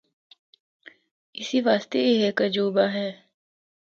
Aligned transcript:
اسی 1.39 1.57
واسطے 1.67 1.99
اے 2.05 2.13
ہک 2.23 2.37
عجوبہ 2.45 2.85
ہے۔ 2.97 3.09